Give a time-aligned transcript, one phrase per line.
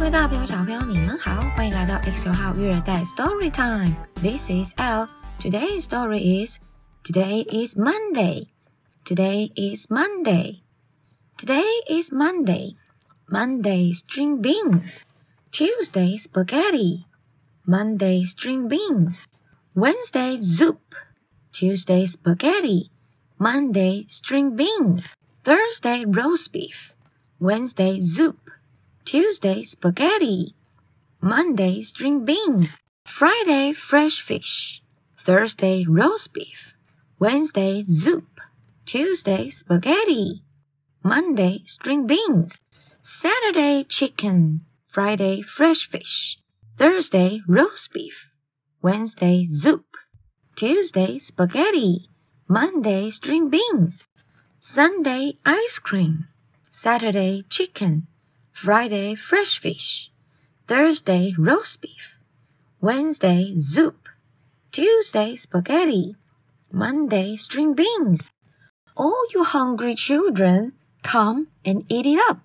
[0.00, 5.08] 位大朋友、小朋友，你们好，欢迎来到 X 九号育儿袋 Story Time。This is L.
[5.40, 6.58] Today's story is
[7.04, 8.48] Today is Monday.
[9.04, 10.62] Today is Monday.
[11.38, 12.76] Today is Monday.
[13.28, 15.02] Monday string beans.
[15.50, 17.06] Tuesday spaghetti.
[17.66, 19.26] Monday string beans.
[19.74, 20.94] Wednesday soup.
[21.52, 22.90] Tuesday spaghetti.
[23.38, 25.14] Monday string beans.
[25.44, 26.94] Thursday roast beef.
[27.38, 28.38] Wednesday soup.
[29.05, 30.55] Tuesday spaghetti.
[31.21, 32.79] Monday string beans.
[33.05, 34.83] Friday fresh fish.
[35.17, 36.75] Thursday roast beef.
[37.19, 38.39] Wednesday soup.
[38.85, 40.43] Tuesday spaghetti.
[41.03, 42.61] Monday string beans.
[43.01, 44.61] Saturday chicken.
[44.83, 46.37] Friday fresh fish.
[46.77, 48.31] Thursday roast beef.
[48.81, 49.97] Wednesday soup.
[50.55, 52.07] Tuesday spaghetti.
[52.47, 54.05] Monday string beans.
[54.59, 56.27] Sunday ice cream.
[56.69, 58.07] Saturday chicken.
[58.52, 60.10] Friday fresh fish.
[60.66, 62.18] Thursday roast beef.
[62.80, 64.08] Wednesday soup.
[64.72, 66.16] Tuesday spaghetti.
[66.72, 68.30] Monday string beans.
[68.96, 70.72] All you hungry children,
[71.02, 72.40] come and eat it up.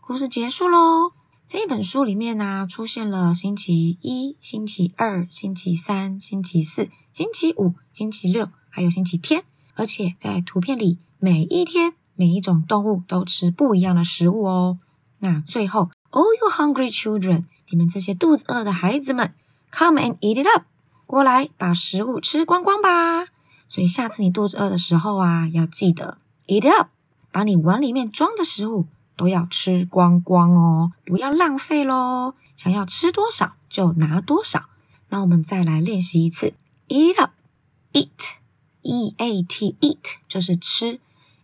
[0.00, 1.12] 故事结束喽。
[1.46, 9.44] 这一本书里面呢、出现了星期一、星期二、星期三、星期四、星期五、星期六，还有星期天。
[9.74, 14.79] 而且在图片里，每一天 每一种动物都吃不一样的食物哦。
[15.19, 19.33] 那最后，All your hungry children，你们这些肚子饿的孩子们
[19.71, 20.63] ，Come and eat it up，
[21.05, 23.25] 过来把食物吃光光吧。
[23.67, 26.89] 所以下次你肚子饿的时候啊，要记得 eat it up，
[27.31, 28.85] 把你碗里面装的食物
[29.17, 32.35] 都要吃光光哦，不要浪费喽。
[32.55, 34.65] 想要吃多少就拿多少。
[35.09, 36.53] 那我们再来练习一次
[36.87, 40.99] ，eat it up，eat，e a t eat 就是吃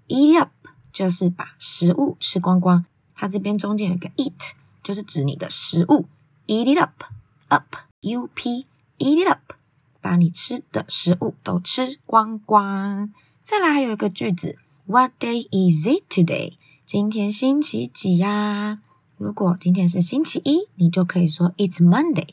[0.07, 0.50] ，eat it up
[0.91, 2.85] 就是把食物吃光光。
[3.16, 4.52] 它这边中间有个 eat，
[4.84, 6.07] 就是指你的食物
[6.47, 8.66] ，eat it up，up u p
[8.97, 9.53] eat it up，
[10.01, 13.13] 把你吃的食物都吃光光。
[13.44, 16.53] 再来还有一个句子，What day is it today？
[16.85, 18.80] 今天星期几呀？
[19.18, 22.30] 如果今天是星期一，你就可以说 It's Monday；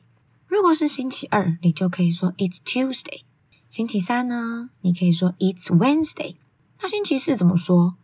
[0.46, 3.22] 如果是星期二，你就可以说 It's Tuesday；
[3.68, 6.36] 星期三呢，你可以说 It's Wednesday。
[6.80, 7.96] 那星期四怎么说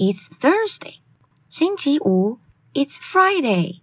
[0.00, 0.96] ？It's Thursday。
[1.48, 2.38] 星期五，
[2.74, 3.80] It's Friday。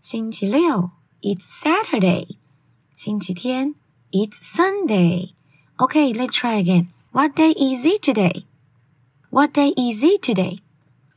[0.00, 2.36] 星期六，It's Saturday。
[2.96, 3.74] 星期天，
[4.10, 6.88] It's Sunday。Okay, let's try again.
[7.12, 8.44] What day is it today?
[9.30, 10.58] What day is it today?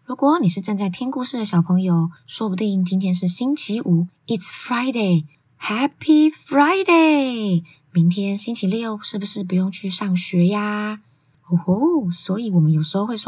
[0.03, 5.25] 如果你是正在听故事的小朋友，说不定今天是星期五，It's Friday.
[5.59, 7.63] Happy Friday!
[7.91, 11.01] 明天星期六是不是不用去上学呀？
[11.48, 12.36] Oh, so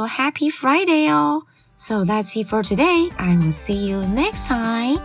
[0.07, 1.43] Happy Friday 哦。
[1.77, 3.11] So that's it for today.
[3.19, 4.99] I will see you next time.